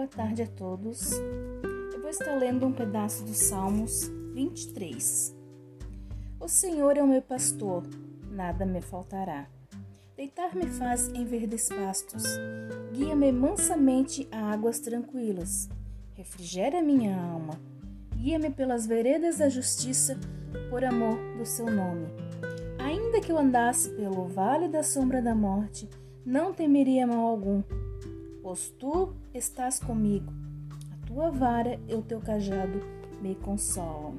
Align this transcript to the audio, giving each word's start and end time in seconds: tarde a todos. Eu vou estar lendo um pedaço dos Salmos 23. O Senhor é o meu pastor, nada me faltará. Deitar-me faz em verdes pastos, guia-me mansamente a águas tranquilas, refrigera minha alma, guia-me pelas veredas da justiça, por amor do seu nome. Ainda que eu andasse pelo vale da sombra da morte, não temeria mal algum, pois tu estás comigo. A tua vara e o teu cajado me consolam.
tarde 0.00 0.42
a 0.42 0.46
todos. 0.46 1.12
Eu 1.92 2.00
vou 2.00 2.08
estar 2.08 2.34
lendo 2.34 2.64
um 2.64 2.72
pedaço 2.72 3.24
dos 3.24 3.36
Salmos 3.36 4.10
23. 4.32 5.36
O 6.40 6.48
Senhor 6.48 6.96
é 6.96 7.02
o 7.02 7.06
meu 7.06 7.20
pastor, 7.20 7.82
nada 8.30 8.64
me 8.64 8.80
faltará. 8.80 9.46
Deitar-me 10.16 10.66
faz 10.66 11.08
em 11.08 11.26
verdes 11.26 11.68
pastos, 11.68 12.24
guia-me 12.94 13.30
mansamente 13.32 14.26
a 14.32 14.50
águas 14.50 14.80
tranquilas, 14.80 15.68
refrigera 16.14 16.80
minha 16.80 17.14
alma, 17.14 17.60
guia-me 18.16 18.50
pelas 18.50 18.86
veredas 18.86 19.38
da 19.38 19.50
justiça, 19.50 20.18
por 20.70 20.82
amor 20.82 21.18
do 21.36 21.44
seu 21.44 21.66
nome. 21.66 22.06
Ainda 22.78 23.20
que 23.20 23.30
eu 23.30 23.36
andasse 23.36 23.90
pelo 23.90 24.26
vale 24.26 24.68
da 24.68 24.82
sombra 24.82 25.20
da 25.20 25.34
morte, 25.34 25.88
não 26.24 26.54
temeria 26.54 27.06
mal 27.06 27.26
algum, 27.26 27.62
pois 28.42 28.70
tu 28.78 29.14
estás 29.32 29.78
comigo. 29.78 30.32
A 30.90 31.06
tua 31.06 31.30
vara 31.30 31.78
e 31.88 31.94
o 31.94 32.02
teu 32.02 32.20
cajado 32.20 32.80
me 33.22 33.34
consolam. 33.36 34.18